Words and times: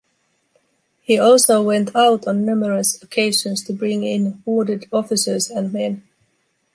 He 1.01 1.19
also 1.19 1.61
went 1.61 1.95
out 1.95 2.25
on 2.25 2.43
numerous 2.43 2.99
occasions 3.03 3.63
to 3.65 3.71
bring 3.73 4.01
in 4.03 4.41
wounded 4.47 4.87
officers 4.91 5.51
and 5.51 5.71
men. 5.71 6.01